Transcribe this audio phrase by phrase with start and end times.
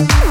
[0.00, 0.29] you.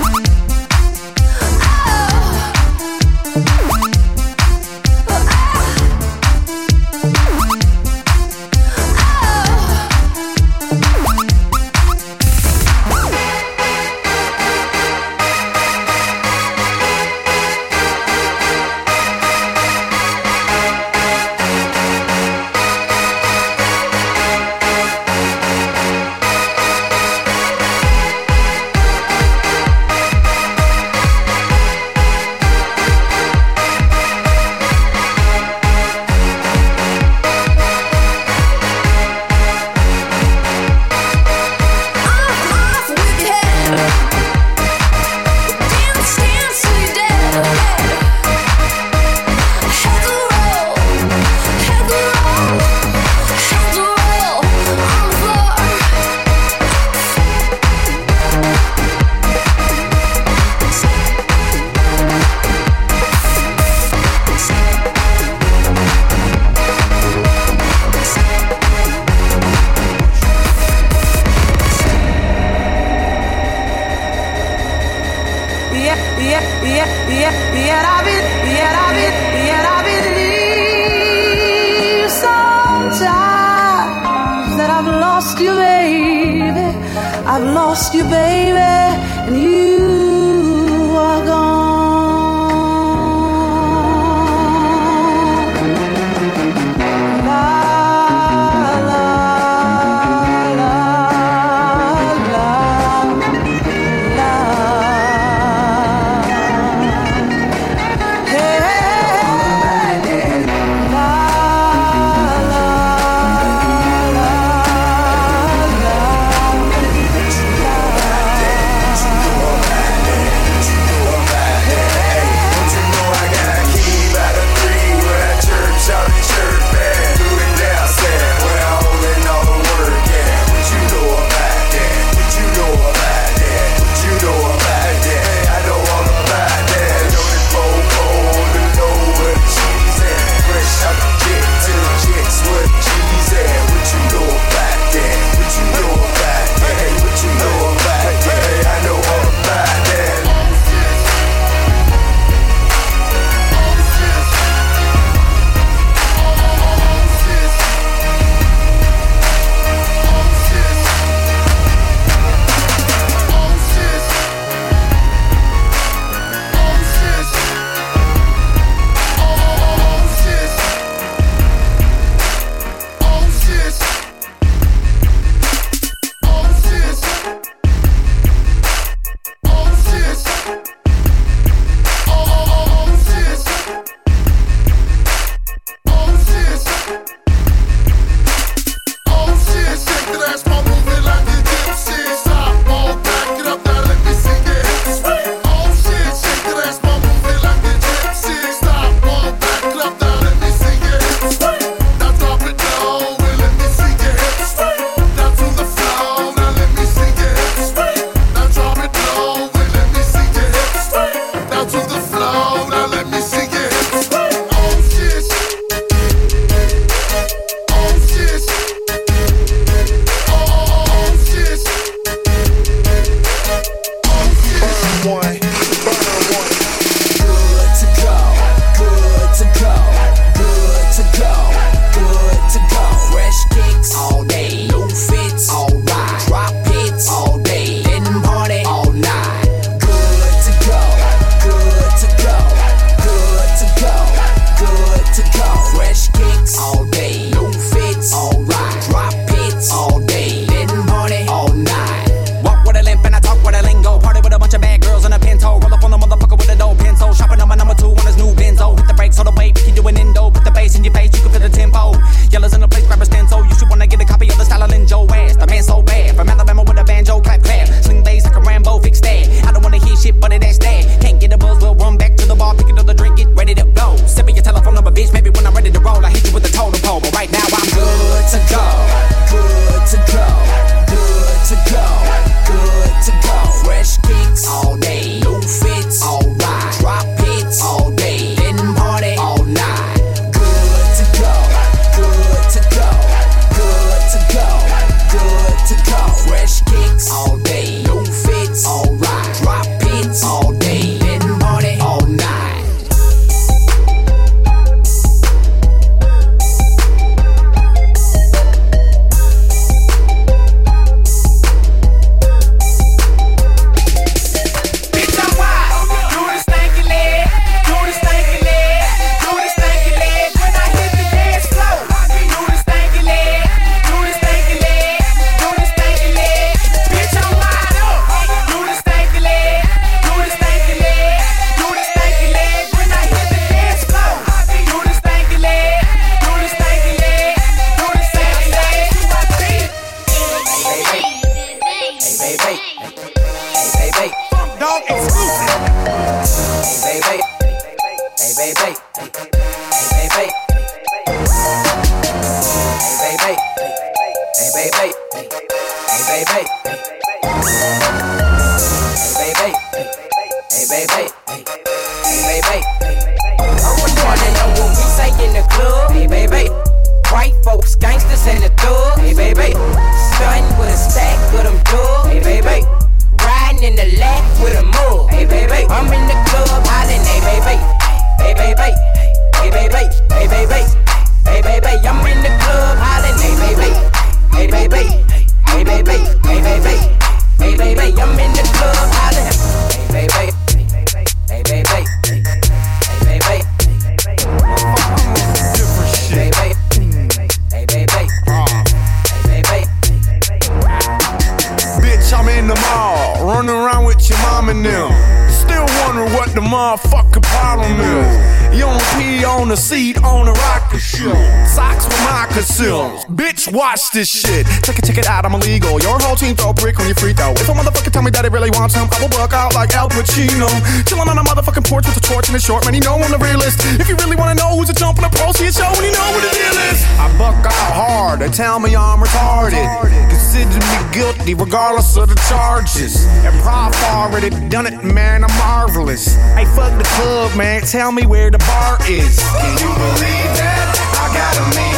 [413.51, 414.45] watch this shit.
[414.63, 415.79] Check it, check it out, I'm illegal.
[415.81, 417.31] Your whole team throw a brick when you free throw.
[417.33, 419.73] If a motherfucker tell me that he really wants him, I will buck out like
[419.73, 420.47] Al Pacino.
[420.85, 423.11] Chillin' on a motherfucking porch with a torch and a short man, you know I'm
[423.11, 423.61] the realist.
[423.79, 425.85] If you really wanna know who's a jump on a pro, see a show when
[425.85, 426.79] you know what the deal is.
[426.99, 429.65] I buck out hard, they tell me I'm retarded.
[430.09, 433.05] Consider me guilty regardless of the charges.
[433.25, 436.15] And Prof already done it, man, I'm marvelous.
[436.35, 439.19] Hey, fuck the club, man, tell me where the bar is.
[439.19, 440.75] Can you believe that?
[440.99, 441.68] I got a man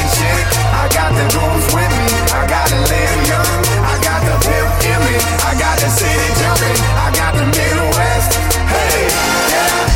[0.93, 2.07] got the goons with me.
[2.36, 3.62] I got to live young.
[3.83, 5.15] I got the pimp in me.
[5.43, 6.77] I got the city jumping.
[7.00, 8.31] I got the Midwest.
[8.67, 9.07] Hey,
[9.51, 9.88] yeah.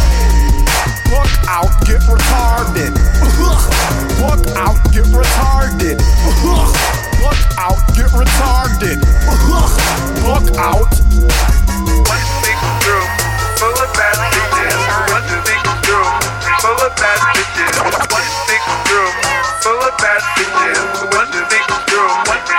[1.12, 2.94] Look out, get retarded.
[4.20, 6.00] Fuck out, get retarded.
[7.22, 9.00] Fuck out, get retarded.
[10.24, 11.05] Fuck out.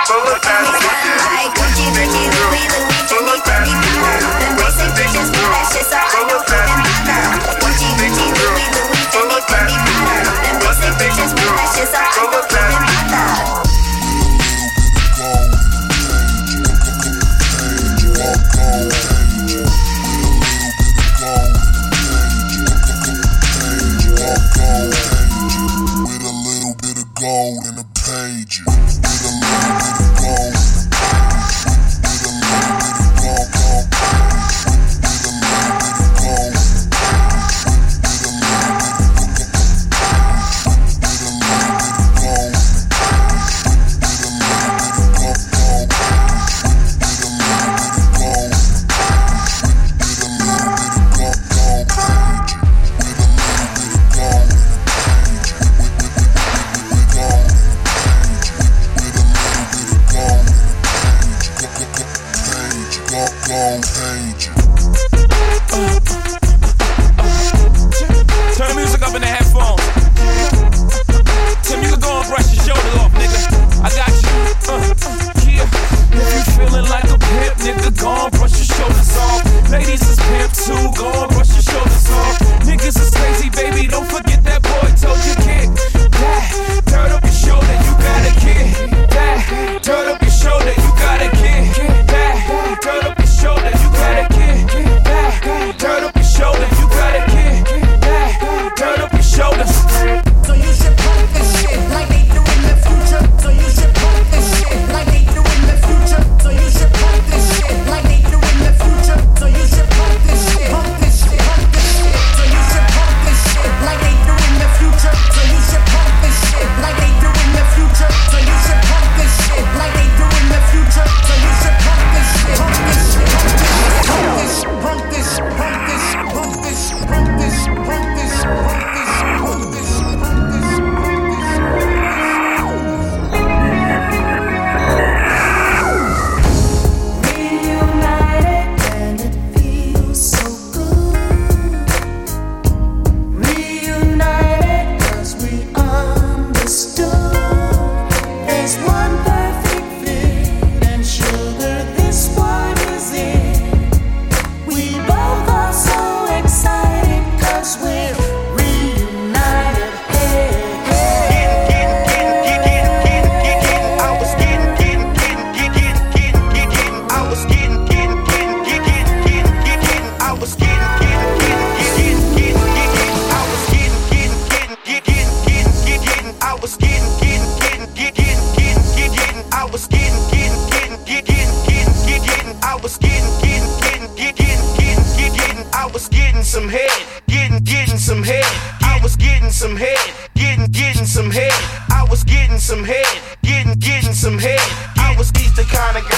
[0.07, 0.66] full of.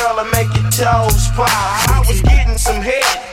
[0.09, 1.49] girl and make your toes pop.
[1.49, 3.28] I was getting some head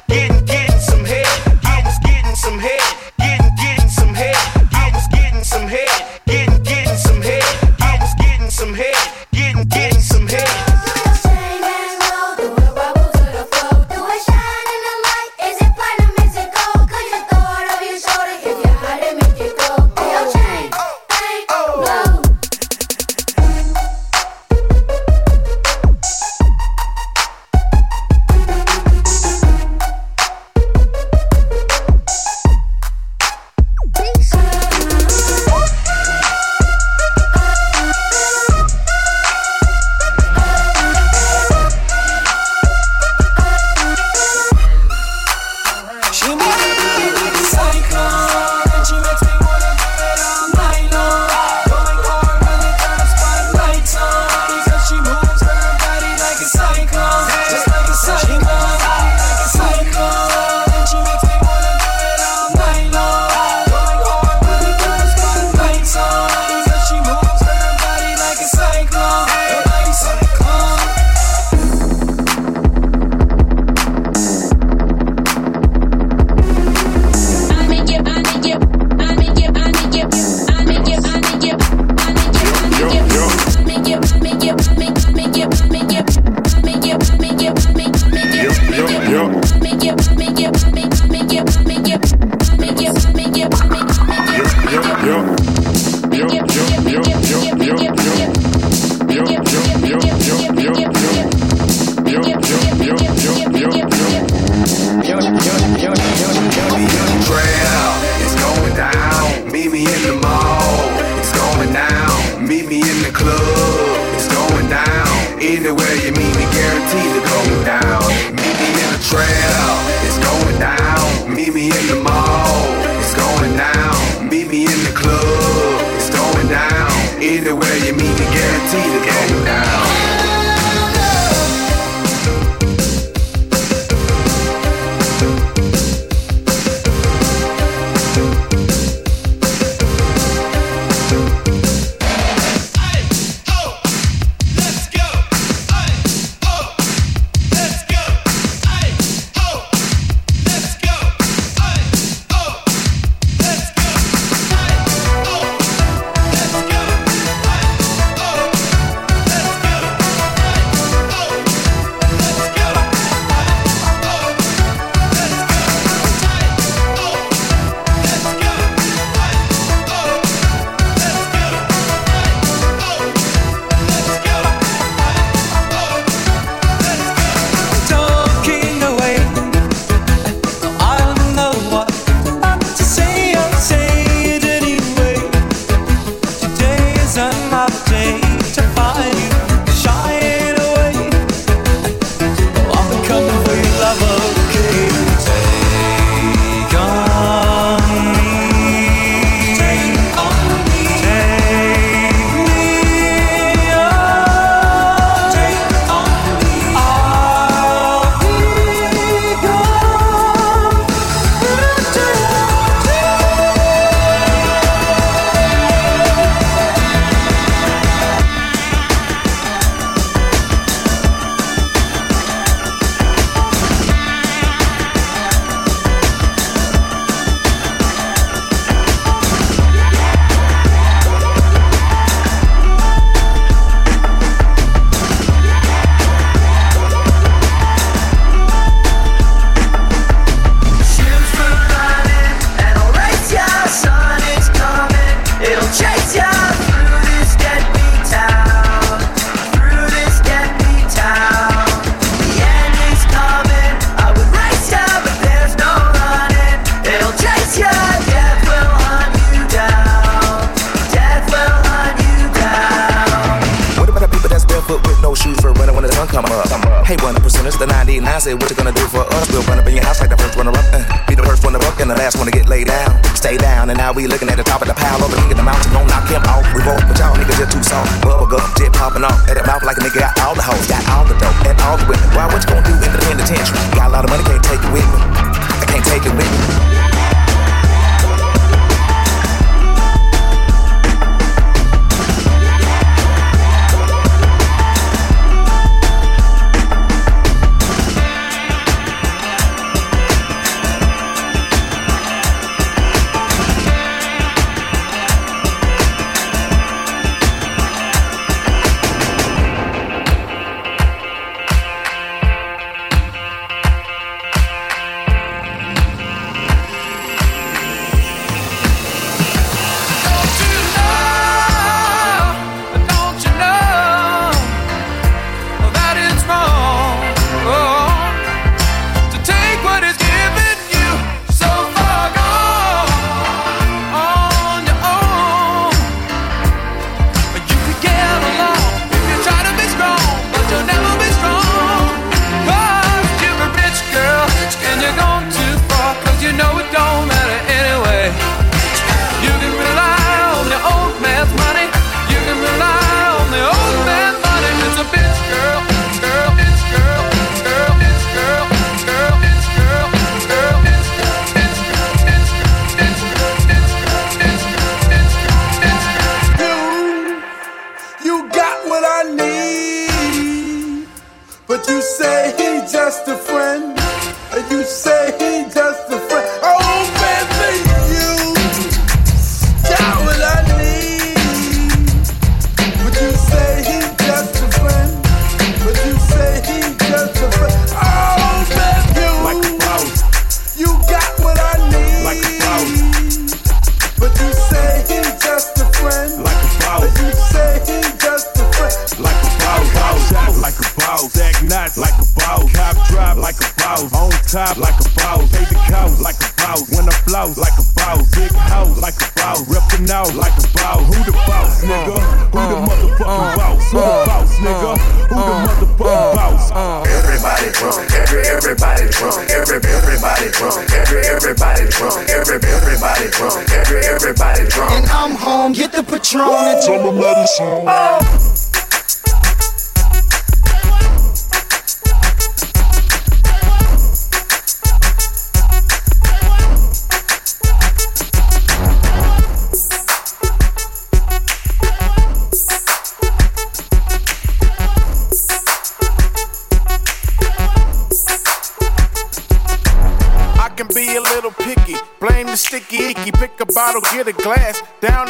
[450.38, 451.74] I can be a little picky.
[451.98, 454.62] Blame the Sticky icky, pick a bottle, get a glass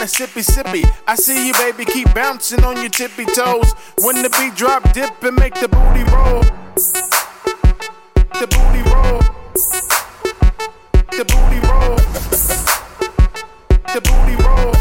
[0.07, 0.85] sippy sippy.
[1.07, 3.73] I see you, baby, keep bouncing on your tippy toes.
[4.03, 6.43] When the beat drop, dip and make the booty roll.
[8.41, 9.21] The booty roll.
[11.11, 11.97] The booty roll.
[13.95, 14.76] The booty roll.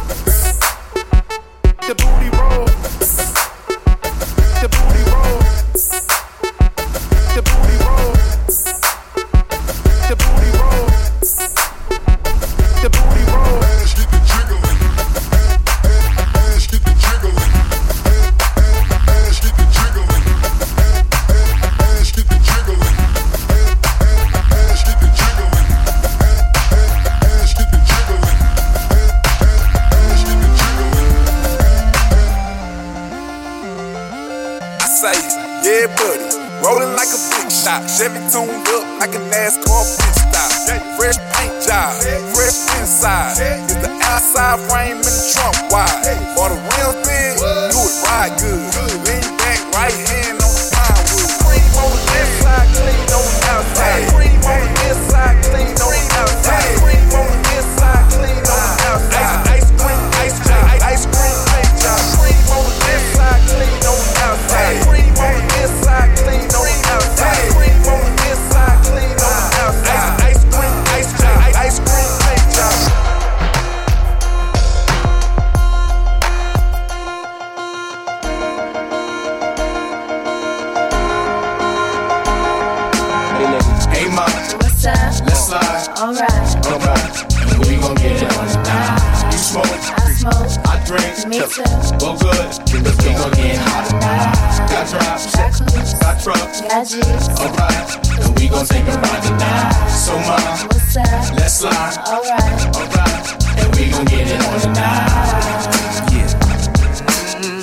[101.86, 105.06] Alright, alright, and we gon' get it on tonight.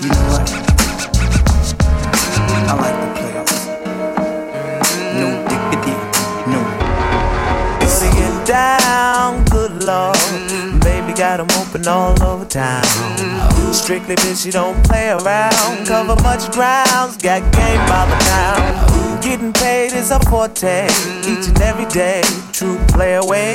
[0.03, 0.47] You know what?
[2.69, 3.63] I like the playoffs.
[5.19, 5.95] No diggity,
[6.51, 6.61] no.
[7.81, 10.17] Putting it down, good lord.
[10.83, 12.85] Baby got 'em open all over town.
[13.73, 15.87] Strictly bitch, you don't play around.
[15.87, 19.23] Cover much grounds, got game by the pound.
[19.23, 20.87] Getting paid is a forte,
[21.27, 22.23] each and every day.
[22.53, 23.55] True play away.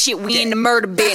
[0.00, 1.09] Shit, we in the murder business.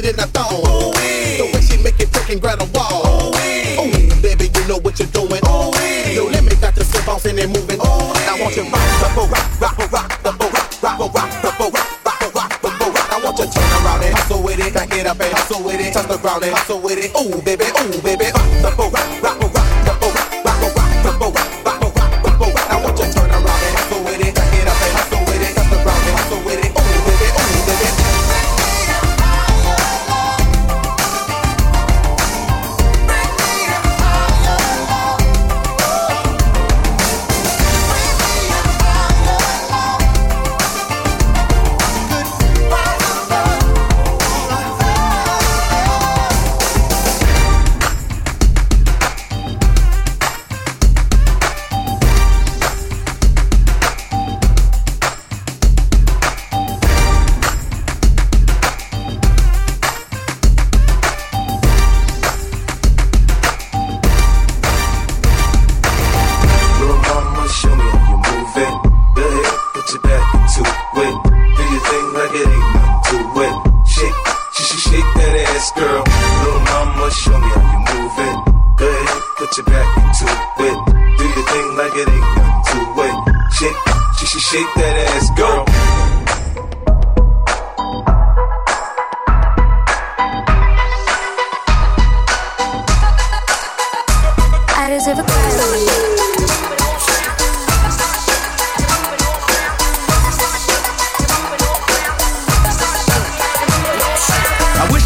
[0.00, 0.92] The way she shake it in the thong.
[1.36, 3.32] The way she make it freaking and grab a wall.
[3.80, 5.40] Ooh, baby, you know what you're doing.
[5.42, 5.70] No
[6.24, 7.80] limit, got the slip bouncing and moving.
[7.80, 11.50] I want you rock the boat, rock, rock, rock the boat, rock, rock, rock the
[11.58, 12.96] boat, rock, rock, rock the boat.
[13.12, 15.80] I want you turn around and hustle with it, back it up and hustle with
[15.80, 17.12] it, touch the ground and hustle with it.
[17.16, 19.25] Ooh, baby, ooh, baby, rock the boat, rock, rock,
[95.06, 95.22] I wish.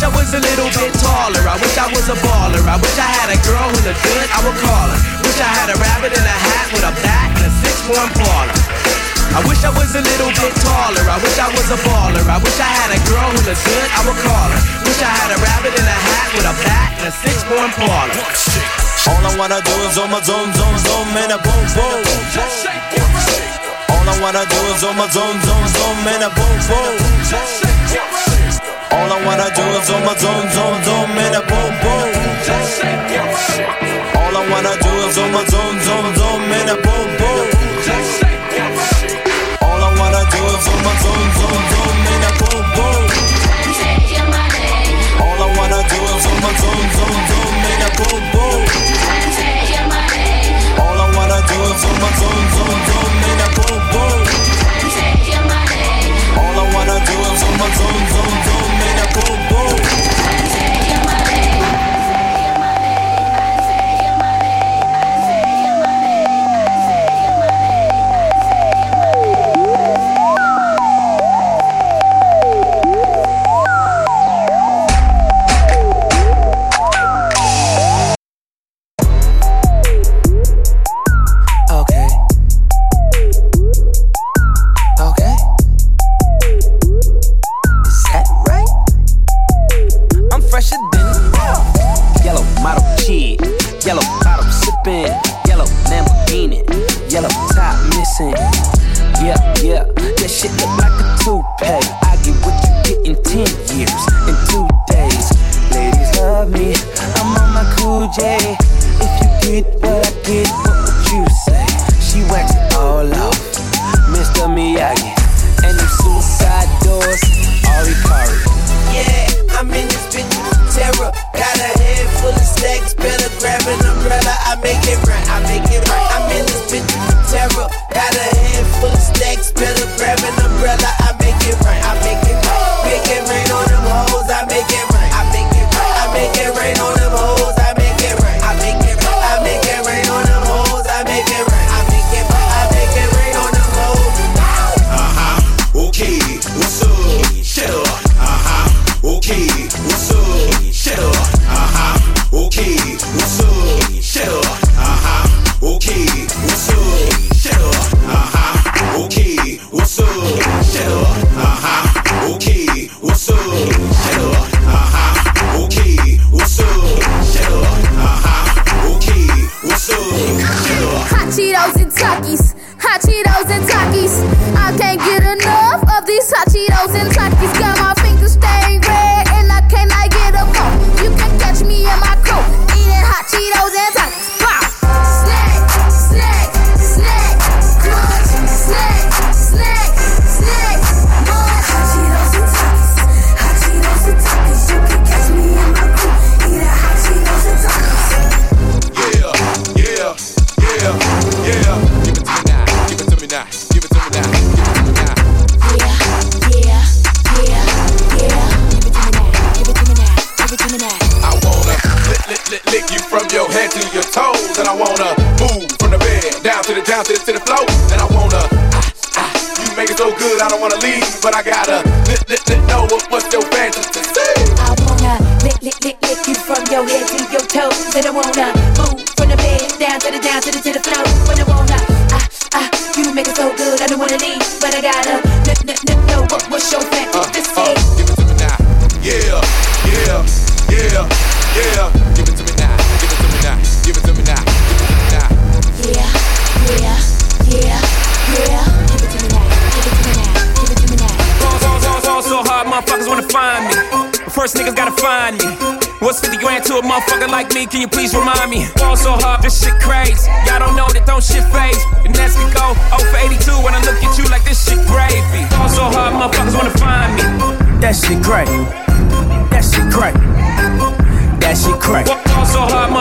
[0.01, 1.45] I was a little bit taller.
[1.45, 2.65] I wish I was a baller.
[2.65, 4.97] I wish I had a girl who looked good, I would call her.
[5.21, 8.57] Wish I had a rabbit in a hat with a bat and a six-one baller.
[9.37, 11.05] I wish I was a little bit taller.
[11.13, 12.25] I wish I was a baller.
[12.25, 14.65] I wish I had a girl who looked good, I would call her.
[14.81, 18.70] Wish I had a rabbit in a hat with a bat and a six-one baller.
[19.09, 22.01] All I wanna do is on my zoom, zoom, zoom, and a boom, boom.
[23.91, 26.95] All I wanna do is on my zoom, zoom, zoom, and a boom, boom.
[28.93, 32.11] All I wanna do is on my zoom, zoom, zoom, and a boom, boom.
[34.21, 37.47] All I wanna do is on my zoom, zoom, zoom, and a boom, boom.
[39.63, 43.03] All I wanna do is on my zoom, zoom, zoom, and a boom, boom.
[45.25, 48.30] All I wanna do is on my zoom, zoom, zoom, and a boom, boom.
[52.01, 54.21] my I boom, boom.
[56.41, 58.10] All I wanna do is on my.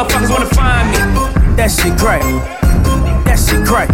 [0.04, 0.98] Motherfuckers wanna find me.
[1.56, 2.22] That shit crack.
[3.26, 3.90] That shit crack.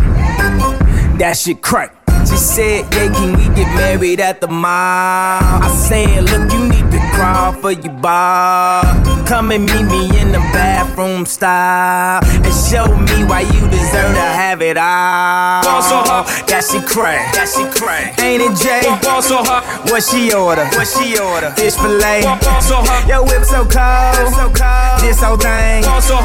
[1.18, 1.95] That shit crack.
[2.28, 4.66] She said, yeah, can we get married at the mall?
[4.70, 8.84] I said, look, you need to crawl for your bar.
[9.26, 14.28] Come and meet me in the bathroom style and show me why you deserve to
[14.42, 15.64] have it all.
[15.64, 16.28] Ball so hard.
[16.48, 17.34] That shit crack.
[17.34, 18.20] That shit crack.
[18.22, 18.86] Ain't it Jay?
[19.02, 19.64] Ball so hard.
[19.90, 20.66] What she order?
[20.78, 21.52] What she order?
[21.58, 22.22] Fish fillet.
[22.22, 23.10] Ball so hard.
[23.10, 24.34] Yo, whip so cold.
[24.34, 25.02] So cold.
[25.02, 25.84] This whole thing.
[25.84, 26.16] Ball so.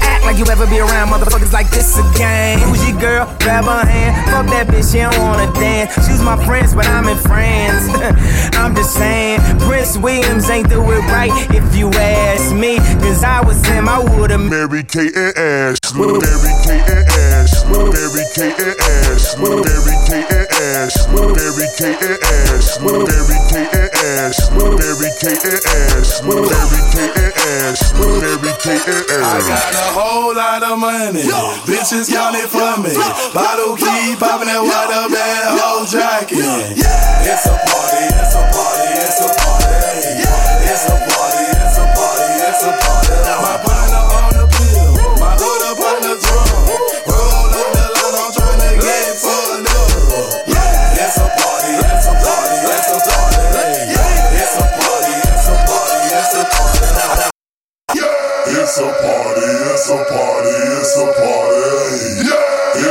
[0.00, 2.58] Act like you ever be around motherfuckers like this again.
[2.60, 3.24] Who's your girl?
[3.40, 4.16] Grab her hand.
[4.30, 5.94] Fuck that bitch, she don't wanna dance.
[6.06, 7.88] She's my friends, but I'm in France.
[8.56, 12.78] I'm just saying, Prince Williams ain't do it right if you ask me.
[13.00, 16.06] Cause I was him, I would've Mary Kate and Ashley.
[16.06, 17.78] Mary Kate and Ashley.
[17.78, 19.46] Mary Kate and Ashley.
[19.46, 21.20] Mary Kate and Ashley.
[21.20, 22.92] Mary Kate and Ashley.
[22.98, 24.70] Mary Kate and Ashley.
[24.74, 26.34] Mary Kate and Ashley.
[26.34, 28.06] Mary Kate and Ashley.
[28.20, 31.24] Mary Kate and I got a whole lot of money.
[31.66, 32.94] Bitches count it for me.
[33.32, 35.10] Bottle keep popping that water
[35.40, 36.36] bad whole jacket.
[36.36, 39.72] It's a party, it's a party, it's a party.
[40.70, 43.14] It's a party, it's a party, it's a party.
[43.40, 46.48] My partner on the bill, my hood up on the drum.
[47.08, 49.88] Roll up the line, I'm trying to get fucked up.
[50.46, 51.04] Yeah.
[51.04, 53.40] It's a party, it's a party, it's a party.
[54.40, 57.28] It's a party, it's a party, it's a party.
[58.50, 61.59] It's a party, it's a party, it's a party.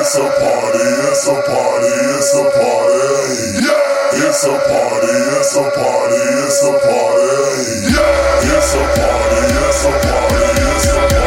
[0.09, 1.87] It's a party, it's a party,
[2.17, 3.61] it's a party.
[3.61, 4.27] Yeah.
[4.27, 7.93] It's a party, it's a party, it's a party.
[7.93, 8.57] Yeah.
[8.57, 11.18] It's a party, it's a party, it's a party.